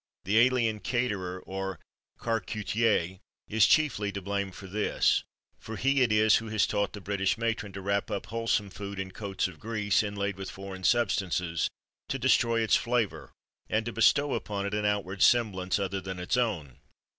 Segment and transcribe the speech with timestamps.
[0.23, 1.79] The alien caterer, or
[2.23, 5.23] charcutier, is chiefly to blame for this;
[5.59, 8.97] for he it is who has taught the British matron to wrap up wholesome food
[8.97, 11.69] in coats of grease, inlaid with foreign substances,
[12.09, 13.31] to destroy its flavour,
[13.69, 16.79] and to bestow upon it an outward semblance other than its own.